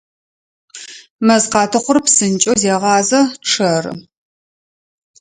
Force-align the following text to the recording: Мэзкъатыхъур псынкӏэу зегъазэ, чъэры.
Мэзкъатыхъур 1.25 1.97
псынкӏэу 2.05 2.55
зегъазэ, 2.61 3.21
чъэры. 3.49 3.93